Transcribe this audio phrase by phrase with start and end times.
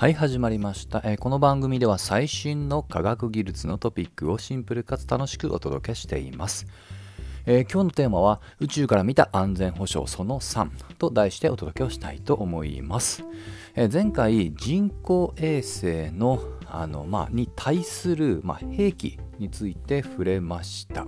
[0.00, 6.68] はい、始まりました、えーこの番組では最新の科学技術のトピックをシンプルかつ楽しくお届けしています。
[7.46, 13.24] えー今日のテーマは宇宙から見た安全保障その3と題してお届けをしたいと思います。
[13.74, 21.06] えー前回人工衛星のあの、まあ、に対する、まあ、兵器について触れました。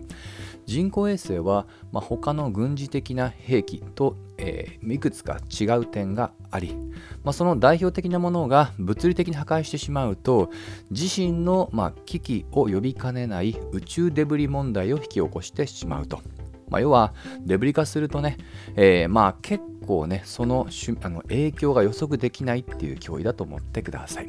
[0.71, 6.77] 人工衛星は、まあ、他の軍事的な兵器と、えーいくつか違う点があり、
[7.25, 10.51] まあ、その代表的なものが物理的に破壊してしまうと
[10.91, 16.21] 自身の、まあ、危機を呼びかねない宇宙デブリ問題を引き起こしてしまうと。
[16.69, 18.37] まあ、要はデブリ化するとね、
[18.77, 20.69] えーまあ結構ねその
[21.03, 24.29] あの影響が予測できないっていう脅威だと思ってください。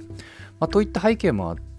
[0.60, 1.71] まあ、といった背景もあって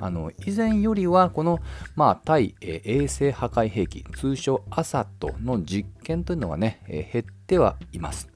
[0.00, 1.60] あの以前よりはこの、
[1.94, 8.28] まあ、対、え衛星破壊兵器通称アサトの実験というのはね、え減ってはいます。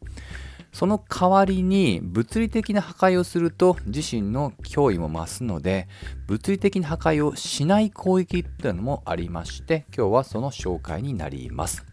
[0.76, 5.88] その代わりに物理的な破壊をすると自身の脅威も増すので
[6.26, 11.86] 物理的な破壊をしない攻撃というのもありまして今日はその紹介になります。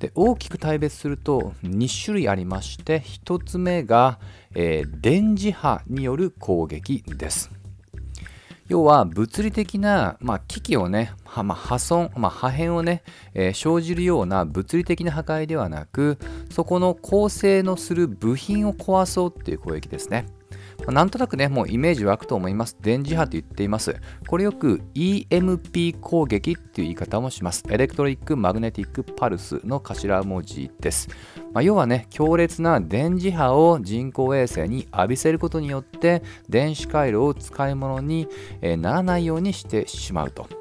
[0.00, 4.18] で大きく大別すると2種類ありまして1つ目が、
[4.56, 7.59] えー電磁波による攻撃です。
[8.70, 13.02] 要は物理的な、まあ、機器をね、まあ、破損、まあ、破片をね、
[13.34, 16.18] えー生じるような物理的な破壊ではなく
[16.52, 20.26] そこの構成のする部品を壊そうっていう攻撃ですね。
[20.88, 22.76] なんとなくね、もうイメージ湧くと思います。
[22.80, 23.96] 電磁波と言っています。
[24.26, 27.64] これよく EMP 攻撃っていう言い方もします。
[27.68, 31.08] エレクトリック・マグネティック・パルスの頭文字です。
[31.52, 38.28] まあ、要はね、強烈な電磁波を人工衛星に浴びせることによって、電子回路を使い物に
[38.60, 40.59] ならないようにしてしまうと。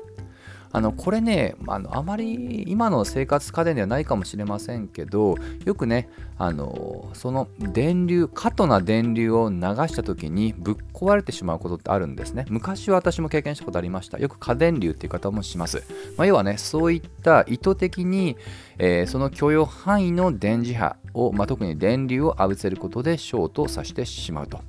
[0.72, 12.46] あのこれねあのあまり今の生活家電ではないかもしれませんけどよくねあのその電流過度な電流を流した時にぶっ壊れてしまうことってあるんですね。
[12.50, 14.20] 昔は私も経験したことありました。
[14.20, 15.84] よく過電流っていう方もします、
[16.18, 18.38] まあ、要はねそういった意図的に、
[18.78, 24.62] えーその許容範囲の電磁波を、まあ、特に電流を浴びせることでショートさせてしまうと。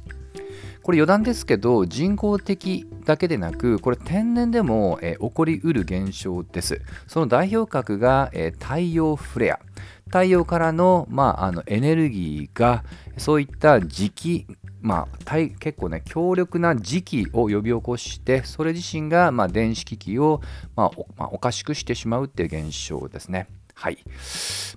[0.83, 9.59] これ余談ですけど人工的だけでなくこれ天然でも、えー起こりうる現象ですその代表格が、えー太陽フレア
[10.07, 12.85] 太陽からの,、まあ、あのエネルギーが
[13.17, 14.47] そういった磁気
[14.81, 20.41] まあ、大結構ね強力な磁気を呼び起こしてそれ自身が、まあ、電子機器を、
[20.75, 23.47] まあまあおかしくしてしまうっていう現象ですね。
[23.81, 23.99] はい。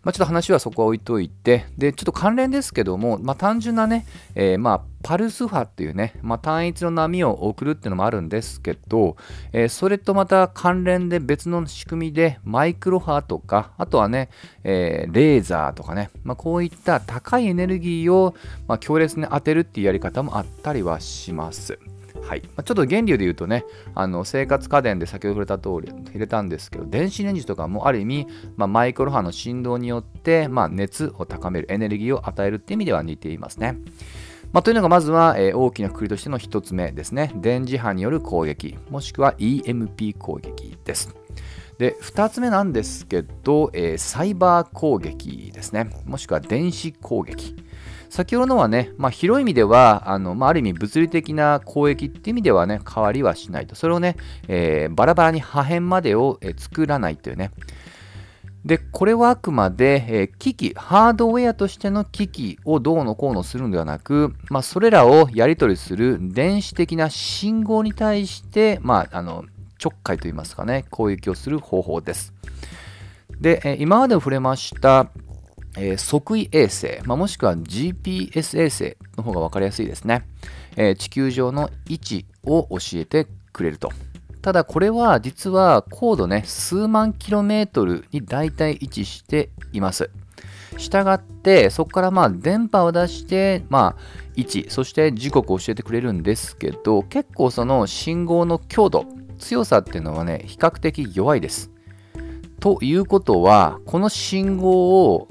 [0.04, 9.18] まあ、ちょっと話はそこは置いといて、で、ちょっと関連ですけども、まあ、単純なね、えーまあ、パルス波っていうね、まあ、単一の波を送るっていうのもあるんですけど、
[9.52, 14.30] えーそれとまた関連で別の仕組みで、マイクロ波とか、あとはね、
[14.64, 18.36] えーレーザーとかね、まあ、こういった高いエネルギーを、
[18.70, 21.78] ま、強烈に当てるっていうやり方もあったりはします。
[22.28, 33.78] はいまあちょっと原理で言うとねあの生活家電で先ほど触れた通り入れたんですけど電子レンジとかもある意味、まあ、マイクロ波の振動によって、まあ、熱を高めるエネルギーを与えるって意味では似ていますね。
[34.54, 41.16] まあ、というのがまずは、えー大きな国としての1つ目ですね電磁波による攻撃もしくは EMP 攻撃です。
[41.80, 47.56] で2つ目なんですけど、えーサイバー攻撃ですねもしくは電子攻撃
[48.14, 53.74] 先ほどのはね、まあ、広い意味ではあの、まあ、ある意味物理的な攻撃っていう意味ではね変わりはしないと。
[53.74, 57.50] それをね、えーバラバラに破片までを、え作らないというね。
[58.64, 69.44] でこれはあくまで、えー機器ハードウェアとしての機器をどうのこうのするのではなく、まあ、それらをやり取りする電子的な信号に対して、まあ、あの
[69.80, 72.32] ちょっかいといいますかね攻撃をする方法です。
[73.42, 75.10] で、えー今まで触れました
[75.78, 80.26] えー測位衛星、まあ、もしくは GPS 衛星の方が分かりやすいですね、
[80.76, 83.92] えー地球上の位置を教えてくれると。
[84.42, 90.10] ただこれは実は高度ね数万キロメートルに大体位置しています。
[90.78, 94.02] したがってそこからまあ電波を出してまあ
[94.36, 99.06] 位置そして時刻を教えてくれるんですけど結構その信号の強度
[99.38, 101.72] 強さっていうのはね比較的弱いです。
[102.60, 105.28] ということはこの信号を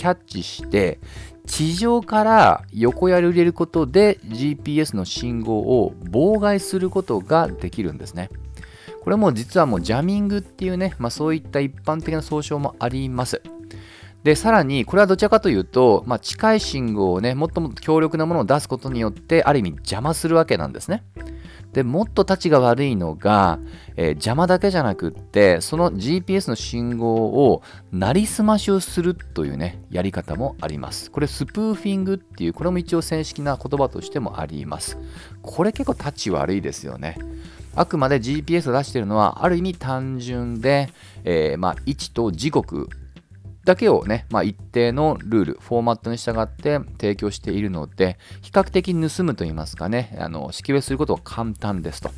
[0.00, 0.98] キャッチして
[1.46, 8.30] 地上から横やり入れることで GPS の信号を妨害することができるんですね。
[9.02, 13.42] これも実はもうジャミングっていうね、まあ、そういった一般的な総称もあります。
[14.22, 21.04] で、さらに、これはどちらかというと、まあ、近い信号をね、もっともっと強力なものを出すことによって、ある意味邪魔するわけなんですね。
[21.72, 23.58] でもっとたちが悪いのが、
[23.96, 27.62] えー、邪魔だけじゃなくってその GPS の信号を
[27.92, 31.10] なりすましをするというねやり方もあります。
[31.10, 34.98] これスプーフィングっていうこれも一応正式な言葉としてもあります。
[35.42, 37.16] これ結構タチ悪いですよね。
[37.76, 40.90] あくまで GPS を出しているのはある意味単純で、
[41.24, 42.88] えー、まあ、位置と時刻
[43.64, 52.10] だけをね、まあ、一定のルール、フォーマットに従って提供しているので、比較的盗むといいますかね、あの識別することは簡単ですと。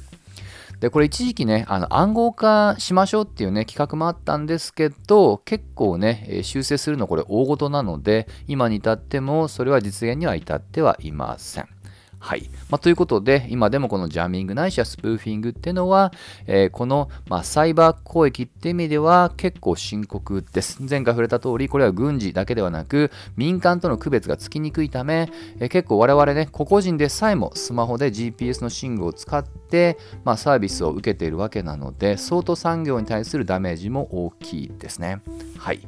[0.82, 11.68] で、これ一時期ね、あの暗号化しましょうっていうね、企画もあったんですけど、結構ね、修正するのこれ大事なので、今に至ってもそれは実現には至ってはいません。
[12.22, 12.48] はい。
[12.70, 16.12] まあ、ということで、今でもこのジャミングないしはスプーフィングっていうのは、
[16.46, 20.80] えー、この、まあ、サイバー攻撃って意味では結構深刻です。
[20.88, 35.22] 前回触れた通り、これは軍事だけではなく、民間との区別がつきにくいため、えー、結構我々ね、個々人でさえもスマホで GPS の信号を使って、まあ、サービスを受けているわけなので、相当産業に対するダメージも大きいですね。
[35.58, 35.80] はい。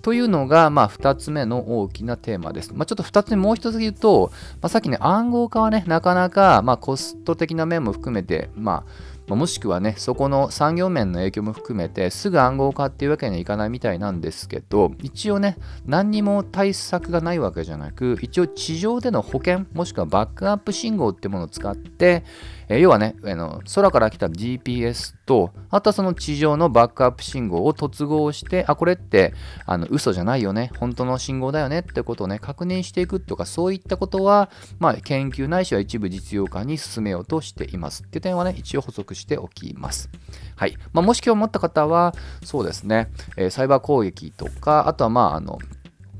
[0.00, 2.72] というのが、まあ、2つ目の大きなテーマです。
[2.72, 4.30] まあ、ちょっと2つ目、もう1つ言うと、
[4.62, 8.84] まあ、さっきね、暗号はね、なかなか、まあ、コスト的な面も含めて、ま
[9.28, 22.24] あ、もしくはね、そこの産業面の影響も含めて、すぐ暗号化っていうわけにはいかないみたいなんですけど、一応ね、何にも対策がないわけじゃなく、一応地上での保険、もしくはバックアップ信号ってものを使って、
[22.68, 29.34] えー、要はねあの、空から来た GPS と、あとはその地上のバックアップ信号を突合して、あ、これって
[29.66, 38.04] あの嘘じゃないよね、本当の信号だよねってことをね、確認していくとか、そういったことは、まあ、研究ないしは一部実用化に進めようとしています。
[38.04, 40.08] っていう点はね、一応補足しておきます。
[40.54, 40.76] はい。
[40.92, 42.14] まあ、もし興味持った方は、
[42.44, 45.58] そうですね、えー、サイバー攻撃とか、あとはまあ、あの、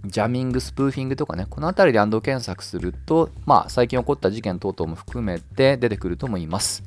[0.04, 6.84] ジャミング、スプーフィングとかね、この辺りで安藤検索すると、まあ、最近起こった事件等々も含めて出てくると思います。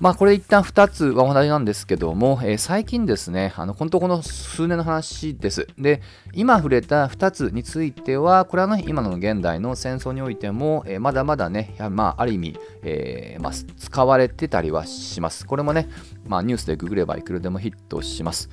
[0.00, 5.66] まあ、これ一旦2つは同じなんですけども、えー、最近ですね、あの、本当この数年の話です。
[5.76, 6.02] で、
[6.32, 15.44] 今触れた2つについては、これはね、今の現代の戦争においても、えー、まだまだね、まあ、ある意味、えー、まあ、使われてたりはします。
[15.44, 15.88] これもね、
[16.28, 18.50] まあ、ニュースでググればいくらでもヒットします。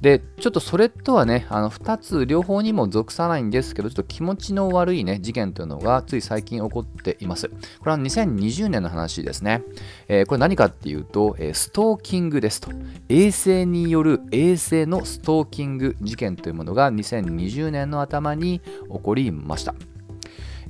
[0.00, 7.48] で、ちょっとそれとはね、あの2つ両方にも属さないんですけど、ちょっと気持ちの悪いね、事件というのがつい最近起こっています。
[7.48, 9.62] これは2020年の話ですね。
[10.08, 12.70] えー、これ何かっていうと、ストーキングですと。
[13.08, 19.74] 衛星による衛星のストーキング事件というものが2020年の頭に起こりました。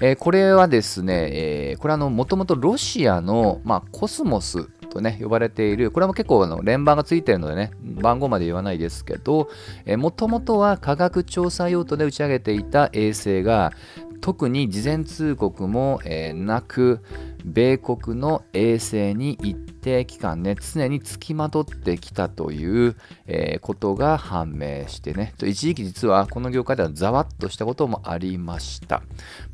[0.00, 9.48] えー、これはですね、えー、これはもともとロシアの、まあ、コスモスとね、呼ばれている、これも結構あの連番がついてるのでね、番号まで言わないですけど、
[9.98, 13.72] もともとは科学調査用途で打ち上げていた衛星が、
[14.20, 17.00] 特に事前通告も、えー、なく、
[17.44, 19.54] 米国の衛星に一
[19.86, 22.96] 定期間ね、常につきまとってきたという、
[23.28, 29.04] え、ことが判明してね、一時期実はこの業界ではざわっとしたこともありました。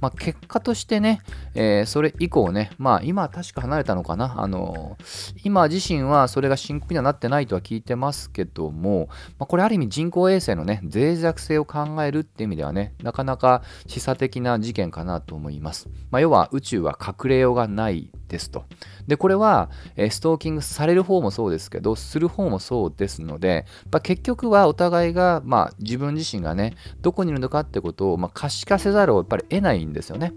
[0.00, 1.20] まあ、結果としてね、
[1.54, 4.96] え、それ以降ね、まあ今確か離れたのかな、あの、
[5.44, 9.08] 今自身はそれが深刻にはなってないとは聞いてますけども、
[9.38, 15.90] まあ、これある意味人工衛星のね、脆弱性を考えるっていう意味ではね、なかなか示唆的な事件かなと思います。
[16.10, 18.64] まあ、要は宇宙は隠れようがないですと。
[19.06, 30.32] で、これは、えストーキングされる方もそうですけど、する方もそうですので、まあ、結局はお互いが、まあ、自分自身がね、どこにいるのかってことを、まあ、可視化せざるをやっぱり得ないんですよね。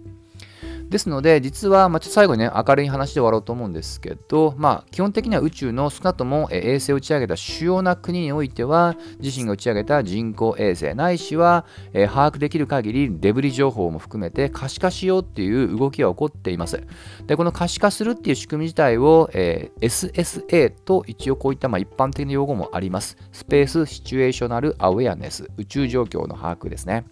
[0.89, 16.84] ですので、実は、まあ、ちょっと最後にね、明るい話で終わろうと思うんですけど、まあ、基本的には宇宙の少なくとも衛星を打ち上げた主要な国においては、自身が打ち上げた人工衛星ないしは、え、把握できる限りデブリ情報も含めて可視化しようっていう動きが起こっています。
[17.25, 23.18] で、この可視化するっていう仕組み自体を、えー、SSA と一応こういったまあ一般的な用語もあります。
[23.32, 27.06] スペースシチュエーショナルアウェアネス、宇宙状況の把握ですね。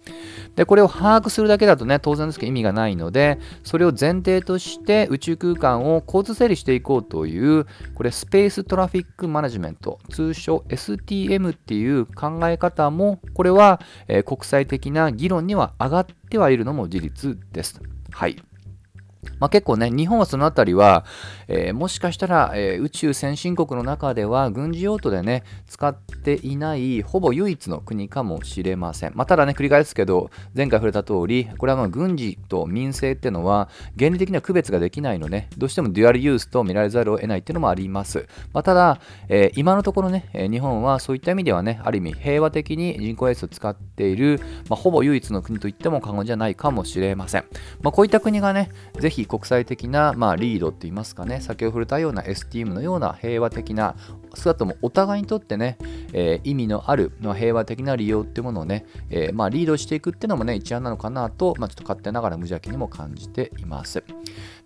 [0.54, 17.80] で、これを把握するだけだとね、当然ですけど意味がないので、それを前提として宇宙空間を交通整理していこうという、これスペーストラフィックマネジメント、通称 STM っていう考え方も、これは、えー、国際的な議論には上がってはいるのも事実です。
[18.10, 18.36] はい。
[19.40, 21.04] まあ、結構ね、日本はそのあたりは、
[21.48, 29.12] えー、もしかしたら、えー、宇宙先進国の中では軍事用途でね、使っていないほぼ唯一の国かもしれません。
[29.14, 38.26] まあ、ただね、繰り返すけど、前回触れた通り、これはまあ軍事と民生っていうのは、原理的には区別ができないので、どうしてもデュアルユースと見られざるを得ないっていうのもあります。
[38.52, 47.44] まあ、ただ、えー、今のところね、日本はそういった意味ではね、ある意味平和的に人工衛星を使っている、まあ、ほぼ唯一の国といっても過言じゃないかもしれません。
[47.82, 53.96] ま、こういった国がね、ぜひ国際的な、ま、リードって言いますかね、先ほど触れたような STM のような平和的な、
[54.34, 55.78] 少なくともお互いにとってね、
[56.12, 64.02] えー、意味のある、まあ、平和的な利用っていうものをね、えー、まあ、リードしていくっていうのもね、一案なのかなと、まあ、ちょっと勝手ながら無邪気にも感じています。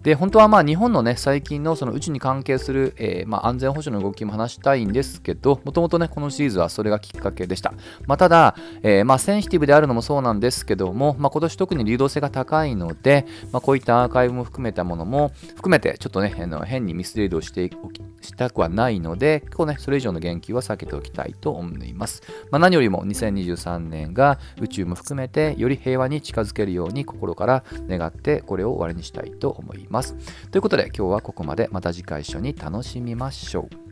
[0.03, 7.73] で、本当はまあ日本のね、最近のその宇宙に関係する、えー、まあ安全保障の動きも話したいんですけど、もともとね、このシリーズはそれがきっかけでした。
[8.07, 22.23] まあ、ただ、えー、まあセンシティブであるのもそうなんですけども、ま、今年特に流動性が高いので、ま、こういったアーカイブも含めたものも含めて、ちょっとね、の変にミスレードをしておきしたくはないので、こうね、それ以上の言及は避けておきたいと思います。
[22.50, 30.17] まあ、何よりも2023年が宇宙も含めてより平和に近づけるように心から願ってこれを終わりにしたいと思います。
[30.50, 33.88] ということで今日はここまでまた次回一緒に楽しみましょう。